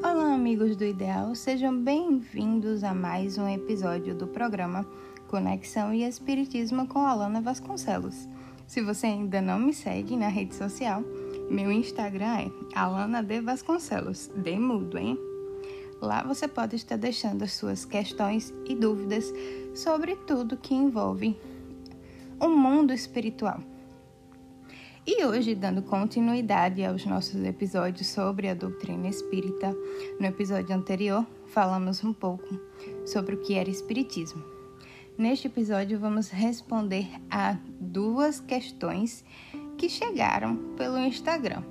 Olá, 0.00 0.32
amigos 0.32 0.76
do 0.76 0.84
Ideal, 0.84 1.34
sejam 1.34 1.76
bem-vindos 1.76 2.84
a 2.84 2.94
mais 2.94 3.36
um 3.36 3.48
episódio 3.48 4.14
do 4.14 4.28
programa 4.28 4.86
Conexão 5.26 5.92
e 5.92 6.04
Espiritismo 6.04 6.86
com 6.86 7.00
Alana 7.00 7.40
Vasconcelos. 7.40 8.28
Se 8.64 8.80
você 8.80 9.08
ainda 9.08 9.40
não 9.40 9.58
me 9.58 9.74
segue 9.74 10.16
na 10.16 10.28
rede 10.28 10.54
social, 10.54 11.02
meu 11.50 11.72
Instagram 11.72 12.38
é 12.38 12.50
Alana 12.78 13.24
de 13.24 13.40
Vasconcelos, 13.40 14.30
de 14.36 14.56
mudo, 14.56 14.96
hein? 14.98 15.18
Lá 16.00 16.22
você 16.22 16.46
pode 16.46 16.76
estar 16.76 16.96
deixando 16.96 17.42
as 17.42 17.54
suas 17.54 17.84
questões 17.84 18.54
e 18.66 18.76
dúvidas 18.76 19.34
sobre 19.74 20.14
tudo 20.14 20.56
que 20.56 20.74
envolve 20.74 21.36
o 22.38 22.48
mundo 22.48 22.92
espiritual. 22.92 23.60
E 25.10 25.24
hoje, 25.24 25.54
dando 25.54 25.80
continuidade 25.80 26.84
aos 26.84 27.06
nossos 27.06 27.42
episódios 27.42 28.08
sobre 28.08 28.46
a 28.46 28.52
doutrina 28.52 29.08
espírita, 29.08 29.74
no 30.20 30.26
episódio 30.26 30.76
anterior 30.76 31.26
falamos 31.46 32.04
um 32.04 32.12
pouco 32.12 32.60
sobre 33.06 33.34
o 33.34 33.40
que 33.40 33.54
era 33.54 33.70
espiritismo. 33.70 34.44
Neste 35.16 35.46
episódio, 35.46 35.98
vamos 35.98 36.28
responder 36.28 37.08
a 37.30 37.56
duas 37.80 38.38
questões 38.38 39.24
que 39.78 39.88
chegaram 39.88 40.74
pelo 40.76 40.98
Instagram. 40.98 41.62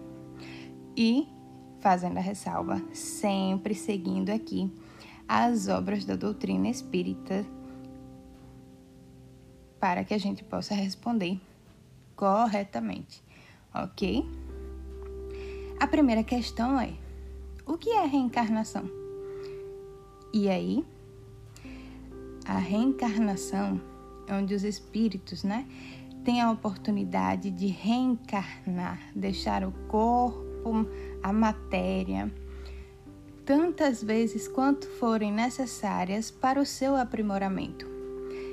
E, 0.98 1.28
fazendo 1.80 2.18
a 2.18 2.22
ressalva, 2.22 2.82
sempre 2.92 3.76
seguindo 3.76 4.32
aqui 4.32 4.74
as 5.28 5.68
obras 5.68 6.06
da 6.06 6.16
doutrina 6.16 6.70
espírita 6.70 7.46
para 9.80 10.04
que 10.04 10.16
a 10.16 10.18
gente 10.18 10.44
possa 10.44 10.74
responder 10.74 11.40
corretamente 12.16 13.27
ok? 13.74 14.26
A 15.80 15.88
primeira 15.88 16.24
questão 16.24 16.80
é: 16.80 16.94
o 17.66 17.78
que 17.78 17.90
é 17.90 18.06
reencarnação? 18.06 18.90
E 20.34 20.50
aí, 20.50 20.86
a 22.46 22.58
reencarnação 22.58 23.80
é 24.28 24.34
onde 24.34 24.54
os 24.54 24.64
espíritos, 24.64 25.44
né, 25.44 25.66
têm 26.24 26.42
a 26.42 26.52
oportunidade 26.52 27.50
de 27.50 27.68
reencarnar, 27.68 29.00
deixar 29.16 29.64
o 29.64 29.72
corpo, 29.88 30.88
a 31.24 31.32
matéria, 31.32 32.32
tantas 33.46 34.04
vezes 34.04 34.48
quanto 34.48 34.88
forem 34.88 35.32
necessárias 35.32 36.30
para 36.30 36.60
o 36.60 36.66
seu 36.66 36.96
aprimoramento. 36.96 37.88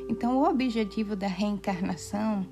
Então, 0.08 0.36
o 0.36 0.48
objetivo 0.48 1.16
da 1.16 1.26
reencarnação 1.26 2.46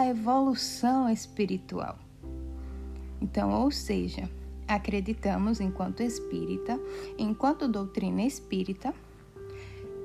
a 0.00 0.06
evolução 0.06 1.10
espiritual. 1.10 1.98
Então, 3.20 3.50
ou 3.50 3.70
seja, 3.70 4.30
acreditamos 4.66 5.60
enquanto 5.60 6.02
espírita, 6.02 6.80
enquanto 7.18 7.68
doutrina 7.68 8.22
espírita, 8.22 8.94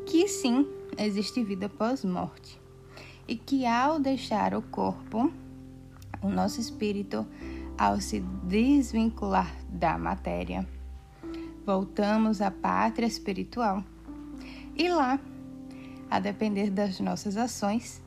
que 0.05 0.27
sim, 0.27 0.67
existe 0.97 1.43
vida 1.43 1.69
pós-morte 1.69 2.59
e 3.25 3.37
que 3.37 3.65
ao 3.65 3.99
deixar 3.99 4.53
o 4.53 4.61
corpo, 4.61 5.31
o 6.21 6.29
nosso 6.29 6.59
espírito, 6.59 7.25
ao 7.77 8.01
se 8.01 8.19
desvincular 8.19 9.55
da 9.69 9.97
matéria, 9.97 10.67
voltamos 11.65 12.41
à 12.41 12.51
pátria 12.51 13.07
espiritual. 13.07 13.81
E 14.75 14.89
lá, 14.89 15.19
a 16.11 16.19
depender 16.19 16.69
das 16.69 16.99
nossas 16.99 17.37
ações, 17.37 18.03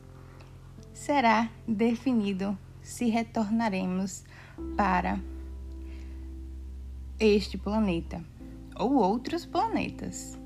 será 0.98 1.48
definido 1.66 2.58
se 2.82 3.08
retornaremos 3.08 4.24
para 4.76 5.20
este 7.20 7.56
planeta 7.56 8.22
ou 8.74 8.96
outros 8.96 9.46
planetas. 9.46 10.36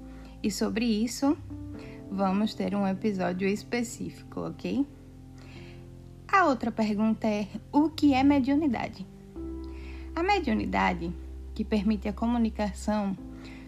E 0.42 0.50
sobre 0.50 0.84
isso 0.84 1.36
vamos 2.10 2.54
ter 2.54 2.74
um 2.74 2.86
episódio 2.86 3.48
específico, 3.48 4.40
ok? 4.40 4.86
A 6.28 6.44
outra 6.44 6.70
pergunta 6.70 7.26
é: 7.26 7.48
o 7.72 7.88
que 7.88 8.12
é 8.12 8.22
mediunidade? 8.22 9.06
A 10.14 10.22
mediunidade, 10.22 11.10
que 11.54 11.64
permite 11.64 12.08
a 12.08 12.12
comunicação 12.12 13.16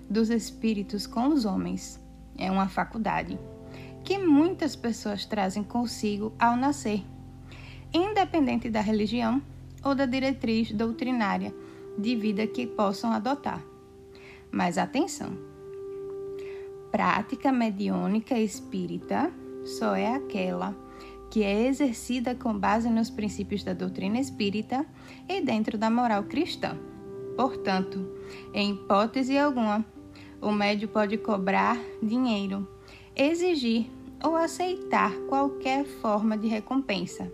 dos 0.09 0.29
espíritos 0.29 1.07
com 1.07 1.29
os 1.29 1.47
homens, 1.47 1.99
é 2.37 2.51
uma 2.51 2.69
faculdade 2.69 3.39
que 4.05 4.19
muitas 4.19 4.77
pessoas 4.77 5.25
trazem 5.25 5.65
consigo 5.65 6.33
ao 6.39 6.57
nascer, 6.57 7.03
independente 7.93 8.69
da 8.69 8.81
religião 8.81 9.43
ou 9.83 9.95
da 9.95 10.05
diretriz 10.05 10.71
doutrinária 10.71 11.55
de 11.99 12.15
vida 12.15 12.47
que 12.47 12.67
possam 12.67 13.13
adotar. 13.13 13.65
Mas 14.51 14.77
atenção! 14.77 15.37
Prática 16.91 17.51
mediúnica 17.51 18.39
espírita 18.39 19.33
só 19.65 19.97
é 19.97 20.15
aquela 20.15 20.77
que 21.31 21.43
é 21.43 21.67
exercida 21.67 22.35
com 22.35 22.57
base 22.57 22.89
nos 22.89 23.11
princípios 23.11 23.65
da 23.65 23.73
doutrina 23.73 24.21
espírita 24.21 24.87
e 25.29 25.41
dentro 25.41 25.77
da 25.77 25.91
moral 25.91 26.25
cristã. 26.25 26.79
Portanto, 27.37 28.07
em 28.53 28.73
hipótese 28.73 29.37
alguma, 29.37 29.85
o 30.41 30.53
médio 30.53 30.87
pode 30.87 31.19
cobrar 31.19 31.77
dinheiro 32.01 32.69
exigir 33.17 33.91
ou 34.23 34.37
aceitar 34.37 35.13
qualquer 35.29 35.85
forma 35.85 36.37
de 36.37 36.49
recompensa, 36.49 37.31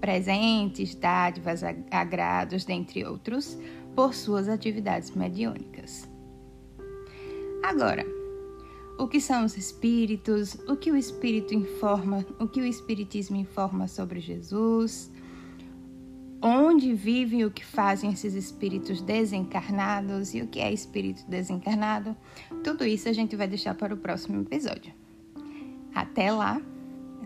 presentes, 0.00 0.94
dádivas, 0.94 1.62
agrados, 1.90 2.64
dentre 2.64 3.04
outros, 3.04 3.58
por 3.94 4.14
suas 4.14 4.48
atividades 4.48 5.10
mediúnicas. 5.10 6.08
Agora, 7.62 8.06
o 8.98 9.08
que 9.08 9.20
são 9.20 9.44
os 9.44 9.56
espíritos? 9.56 10.54
O 10.68 10.76
que 10.76 10.90
o 10.90 10.96
espírito 10.96 11.54
informa? 11.54 12.24
O 12.38 12.46
que 12.46 12.60
o 12.60 12.66
espiritismo 12.66 13.36
informa 13.36 13.88
sobre 13.88 14.20
Jesus? 14.20 15.10
Onde 16.42 16.94
vivem 16.94 17.44
o 17.44 17.50
que 17.50 17.64
fazem 17.64 18.10
esses 18.10 18.34
espíritos 18.34 19.02
desencarnados 19.02 20.34
e 20.34 20.40
o 20.40 20.46
que 20.46 20.60
é 20.60 20.72
espírito 20.72 21.24
desencarnado? 21.28 22.16
Tudo 22.64 22.84
isso 22.84 23.08
a 23.08 23.12
gente 23.12 23.36
vai 23.36 23.48
deixar 23.48 23.74
para 23.74 23.94
o 23.94 23.98
próximo 23.98 24.40
episódio. 24.40 24.99
Até 25.94 26.30
lá, 26.30 26.60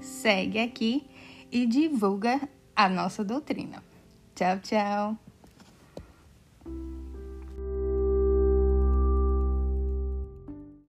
segue 0.01 0.59
aqui 0.59 1.07
e 1.51 1.67
divulga 1.67 2.49
a 2.75 2.89
nossa 2.89 3.25
doutrina. 3.25 3.83
Tchau, 4.35 4.59
tchau! 4.61 5.24